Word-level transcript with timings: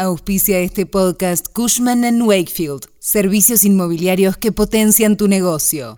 Auspicia 0.00 0.60
este 0.60 0.86
podcast 0.86 1.48
Cushman⁇ 1.52 2.00
Wakefield, 2.26 2.86
servicios 3.00 3.64
inmobiliarios 3.64 4.38
que 4.38 4.50
potencian 4.50 5.18
tu 5.18 5.28
negocio. 5.28 5.94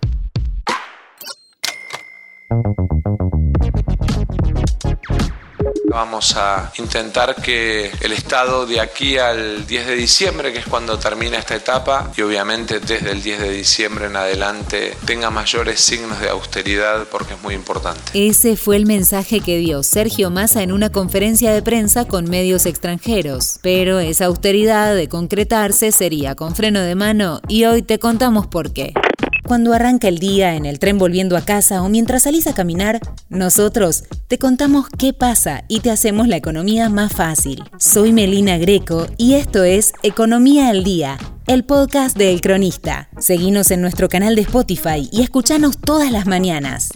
Vamos 5.93 6.35
a 6.37 6.71
intentar 6.79 7.35
que 7.35 7.91
el 8.01 8.13
Estado 8.13 8.65
de 8.65 8.79
aquí 8.79 9.19
al 9.19 9.67
10 9.67 9.85
de 9.85 9.95
diciembre, 9.95 10.51
que 10.51 10.57
es 10.57 10.65
cuando 10.65 10.97
termina 10.97 11.37
esta 11.37 11.55
etapa, 11.55 12.11
y 12.17 12.23
obviamente 12.23 12.79
desde 12.79 13.11
el 13.11 13.21
10 13.21 13.41
de 13.41 13.49
diciembre 13.51 14.07
en 14.07 14.15
adelante 14.15 14.97
tenga 15.05 15.29
mayores 15.29 15.79
signos 15.79 16.19
de 16.19 16.29
austeridad 16.29 17.05
porque 17.11 17.35
es 17.35 17.41
muy 17.43 17.53
importante. 17.53 18.01
Ese 18.15 18.57
fue 18.57 18.77
el 18.77 18.87
mensaje 18.87 19.39
que 19.41 19.59
dio 19.59 19.83
Sergio 19.83 20.31
Massa 20.31 20.63
en 20.63 20.71
una 20.71 20.89
conferencia 20.89 21.53
de 21.53 21.61
prensa 21.61 22.05
con 22.05 22.27
medios 22.27 22.65
extranjeros. 22.65 23.59
Pero 23.61 23.99
esa 23.99 24.25
austeridad 24.25 24.95
de 24.95 25.07
concretarse 25.07 25.91
sería 25.91 26.33
con 26.33 26.55
freno 26.55 26.79
de 26.79 26.95
mano 26.95 27.39
y 27.47 27.65
hoy 27.65 27.83
te 27.83 27.99
contamos 27.99 28.47
por 28.47 28.73
qué. 28.73 28.93
Cuando 29.45 29.73
arranca 29.73 30.07
el 30.07 30.19
día 30.19 30.55
en 30.55 30.65
el 30.65 30.79
tren 30.79 30.97
volviendo 30.97 31.35
a 31.35 31.41
casa 31.41 31.81
o 31.81 31.89
mientras 31.89 32.23
salís 32.23 32.47
a 32.47 32.53
caminar, 32.53 32.99
nosotros 33.29 34.05
te 34.27 34.37
contamos 34.37 34.87
qué 34.97 35.11
pasa 35.11 35.65
y 35.67 35.81
te 35.81 35.91
hacemos 35.91 36.27
la 36.27 36.37
economía 36.37 36.89
más 36.89 37.11
fácil. 37.11 37.63
Soy 37.77 38.13
Melina 38.13 38.57
Greco 38.57 39.07
y 39.17 39.33
esto 39.33 39.63
es 39.63 39.93
Economía 40.01 40.69
al 40.69 40.83
Día, 40.83 41.17
el 41.45 41.65
podcast 41.65 42.17
de 42.17 42.31
El 42.31 42.41
Cronista. 42.41 43.09
Seguinos 43.19 43.69
en 43.71 43.81
nuestro 43.81 44.07
canal 44.07 44.35
de 44.35 44.41
Spotify 44.41 45.09
y 45.11 45.21
escuchanos 45.21 45.77
todas 45.77 46.11
las 46.11 46.25
mañanas. 46.25 46.89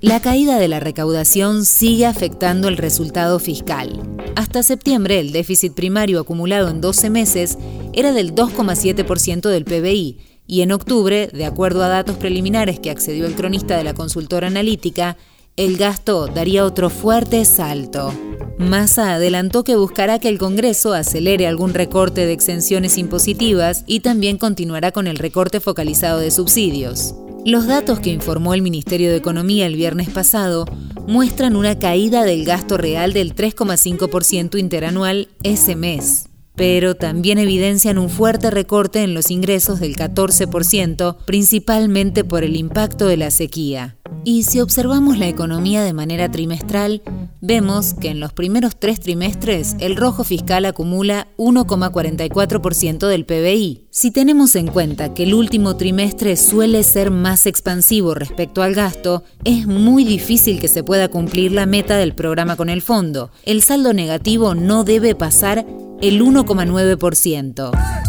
La 0.00 0.20
caída 0.20 0.58
de 0.58 0.66
la 0.66 0.80
recaudación 0.80 1.66
sigue 1.66 2.06
afectando 2.06 2.68
el 2.68 2.78
resultado 2.78 3.38
fiscal. 3.38 4.09
Hasta 4.36 4.62
septiembre, 4.62 5.20
el 5.20 5.32
déficit 5.32 5.74
primario 5.74 6.20
acumulado 6.20 6.68
en 6.68 6.80
12 6.80 7.10
meses 7.10 7.58
era 7.92 8.12
del 8.12 8.34
2,7% 8.34 9.48
del 9.48 9.64
PBI 9.64 10.18
y 10.46 10.62
en 10.62 10.72
octubre, 10.72 11.28
de 11.28 11.44
acuerdo 11.44 11.82
a 11.82 11.88
datos 11.88 12.16
preliminares 12.16 12.80
que 12.80 12.90
accedió 12.90 13.26
el 13.26 13.34
cronista 13.34 13.76
de 13.76 13.84
la 13.84 13.94
consultora 13.94 14.48
analítica, 14.48 15.16
el 15.56 15.76
gasto 15.76 16.26
daría 16.26 16.64
otro 16.64 16.90
fuerte 16.90 17.44
salto. 17.44 18.12
Massa 18.58 19.14
adelantó 19.14 19.64
que 19.64 19.76
buscará 19.76 20.18
que 20.18 20.28
el 20.28 20.38
Congreso 20.38 20.92
acelere 20.92 21.46
algún 21.46 21.72
recorte 21.72 22.26
de 22.26 22.32
exenciones 22.32 22.98
impositivas 22.98 23.84
y 23.86 24.00
también 24.00 24.38
continuará 24.38 24.92
con 24.92 25.06
el 25.06 25.18
recorte 25.18 25.60
focalizado 25.60 26.18
de 26.18 26.30
subsidios. 26.30 27.14
Los 27.46 27.66
datos 27.66 28.00
que 28.00 28.10
informó 28.10 28.52
el 28.52 28.60
Ministerio 28.60 29.10
de 29.10 29.16
Economía 29.16 29.66
el 29.66 29.76
viernes 29.76 30.10
pasado 30.10 30.66
muestran 31.10 31.56
una 31.56 31.76
caída 31.76 32.22
del 32.22 32.44
gasto 32.44 32.76
real 32.76 33.12
del 33.12 33.34
3,5% 33.34 34.56
interanual 34.60 35.26
ese 35.42 35.74
mes, 35.74 36.28
pero 36.54 36.94
también 36.94 37.38
evidencian 37.38 37.98
un 37.98 38.08
fuerte 38.08 38.48
recorte 38.48 39.02
en 39.02 39.12
los 39.12 39.32
ingresos 39.32 39.80
del 39.80 39.96
14%, 39.96 41.16
principalmente 41.26 42.22
por 42.22 42.44
el 42.44 42.54
impacto 42.54 43.08
de 43.08 43.16
la 43.16 43.32
sequía. 43.32 43.99
Y 44.22 44.42
si 44.42 44.60
observamos 44.60 45.18
la 45.18 45.28
economía 45.28 45.82
de 45.82 45.94
manera 45.94 46.30
trimestral, 46.30 47.02
vemos 47.40 47.94
que 47.94 48.08
en 48.10 48.20
los 48.20 48.34
primeros 48.34 48.76
tres 48.78 49.00
trimestres 49.00 49.76
el 49.80 49.96
rojo 49.96 50.24
fiscal 50.24 50.66
acumula 50.66 51.28
1,44% 51.38 53.06
del 53.06 53.24
PBI. 53.24 53.86
Si 53.90 54.10
tenemos 54.10 54.56
en 54.56 54.66
cuenta 54.66 55.14
que 55.14 55.22
el 55.22 55.32
último 55.32 55.76
trimestre 55.76 56.36
suele 56.36 56.82
ser 56.82 57.10
más 57.10 57.46
expansivo 57.46 58.12
respecto 58.14 58.62
al 58.62 58.74
gasto, 58.74 59.24
es 59.44 59.66
muy 59.66 60.04
difícil 60.04 60.60
que 60.60 60.68
se 60.68 60.84
pueda 60.84 61.08
cumplir 61.08 61.52
la 61.52 61.64
meta 61.64 61.96
del 61.96 62.14
programa 62.14 62.56
con 62.56 62.68
el 62.68 62.82
fondo. 62.82 63.30
El 63.44 63.62
saldo 63.62 63.94
negativo 63.94 64.54
no 64.54 64.84
debe 64.84 65.14
pasar 65.14 65.64
el 66.02 66.22
1,9%. 66.22 67.99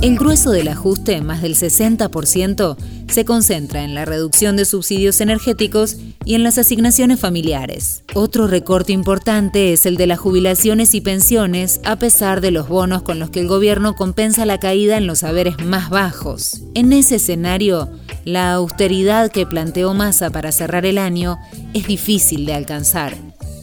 El 0.00 0.16
grueso 0.16 0.52
del 0.52 0.68
ajuste, 0.68 1.20
más 1.22 1.42
del 1.42 1.56
60%, 1.56 2.76
se 3.08 3.24
concentra 3.24 3.82
en 3.82 3.94
la 3.96 4.04
reducción 4.04 4.54
de 4.54 4.64
subsidios 4.64 5.20
energéticos 5.20 5.96
y 6.24 6.36
en 6.36 6.44
las 6.44 6.56
asignaciones 6.56 7.18
familiares. 7.18 8.04
Otro 8.14 8.46
recorte 8.46 8.92
importante 8.92 9.72
es 9.72 9.86
el 9.86 9.96
de 9.96 10.06
las 10.06 10.20
jubilaciones 10.20 10.94
y 10.94 11.00
pensiones, 11.00 11.80
a 11.84 11.96
pesar 11.96 12.40
de 12.40 12.52
los 12.52 12.68
bonos 12.68 13.02
con 13.02 13.18
los 13.18 13.30
que 13.30 13.40
el 13.40 13.48
gobierno 13.48 13.96
compensa 13.96 14.46
la 14.46 14.58
caída 14.58 14.98
en 14.98 15.08
los 15.08 15.18
saberes 15.18 15.56
más 15.64 15.90
bajos. 15.90 16.62
En 16.74 16.92
ese 16.92 17.16
escenario, 17.16 17.88
la 18.24 18.52
austeridad 18.52 19.32
que 19.32 19.46
planteó 19.46 19.94
Massa 19.94 20.30
para 20.30 20.52
cerrar 20.52 20.86
el 20.86 20.98
año 20.98 21.38
es 21.74 21.88
difícil 21.88 22.46
de 22.46 22.54
alcanzar. 22.54 23.16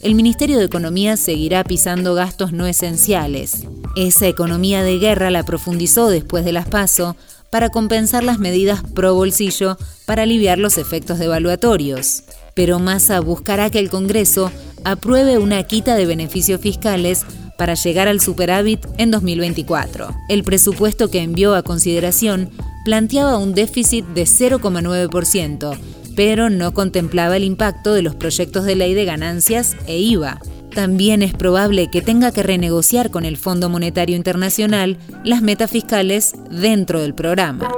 El 0.06 0.14
Ministerio 0.14 0.58
de 0.58 0.66
Economía 0.66 1.16
seguirá 1.16 1.64
pisando 1.64 2.14
gastos 2.14 2.52
no 2.52 2.68
esenciales. 2.68 3.66
Esa 3.96 4.28
economía 4.28 4.84
de 4.84 5.00
guerra 5.00 5.32
la 5.32 5.42
profundizó 5.42 6.08
después 6.08 6.44
de 6.44 6.52
las 6.52 6.68
PASO 6.68 7.16
para 7.50 7.70
compensar 7.70 8.22
las 8.22 8.38
medidas 8.38 8.84
pro 8.94 9.16
bolsillo 9.16 9.76
para 10.04 10.22
aliviar 10.22 10.58
los 10.58 10.78
efectos 10.78 11.18
devaluatorios. 11.18 12.22
Pero 12.54 12.78
Massa 12.78 13.18
buscará 13.18 13.68
que 13.68 13.80
el 13.80 13.90
Congreso 13.90 14.52
apruebe 14.84 15.38
una 15.38 15.64
quita 15.64 15.96
de 15.96 16.06
beneficios 16.06 16.60
fiscales 16.60 17.26
para 17.58 17.74
llegar 17.74 18.06
al 18.06 18.20
superávit 18.20 18.86
en 18.98 19.10
2024. 19.10 20.14
El 20.28 20.44
presupuesto 20.44 21.10
que 21.10 21.22
envió 21.22 21.56
a 21.56 21.64
consideración 21.64 22.50
planteaba 22.84 23.38
un 23.38 23.54
déficit 23.54 24.06
de 24.06 24.22
0,9%, 24.22 25.76
pero 26.16 26.50
no 26.50 26.74
contemplaba 26.74 27.36
el 27.36 27.44
impacto 27.44 27.92
de 27.92 28.02
los 28.02 28.16
proyectos 28.16 28.64
de 28.64 28.74
ley 28.74 28.94
de 28.94 29.04
ganancias 29.04 29.76
e 29.86 29.98
IVA. 29.98 30.40
También 30.74 31.22
es 31.22 31.32
probable 31.32 31.88
que 31.90 32.02
tenga 32.02 32.32
que 32.32 32.42
renegociar 32.42 33.10
con 33.10 33.24
el 33.24 33.36
Fondo 33.36 33.68
Monetario 33.68 34.16
Internacional 34.16 34.98
las 35.24 35.42
metas 35.42 35.70
fiscales 35.70 36.34
dentro 36.50 37.00
del 37.00 37.14
programa. 37.14 37.70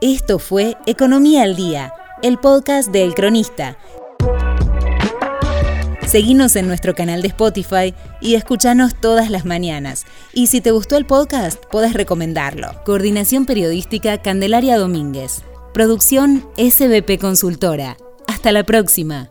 Esto 0.00 0.38
fue 0.38 0.76
Economía 0.86 1.44
al 1.44 1.56
Día, 1.56 1.92
el 2.22 2.38
podcast 2.38 2.90
del 2.90 3.14
Cronista. 3.14 3.78
Seguinos 6.06 6.54
en 6.54 6.68
nuestro 6.68 6.94
canal 6.94 7.22
de 7.22 7.28
Spotify 7.28 7.94
y 8.20 8.34
escuchanos 8.34 8.94
todas 9.00 9.30
las 9.30 9.44
mañanas. 9.44 10.04
Y 10.32 10.46
si 10.46 10.60
te 10.60 10.70
gustó 10.70 10.96
el 10.96 11.06
podcast, 11.06 11.62
puedes 11.70 11.94
recomendarlo. 11.94 12.68
Coordinación 12.84 13.44
Periodística 13.44 14.22
Candelaria 14.22 14.78
Domínguez. 14.78 15.42
Producción 15.76 16.42
SBP 16.56 17.20
Consultora. 17.20 17.98
Hasta 18.26 18.50
la 18.50 18.64
próxima. 18.64 19.28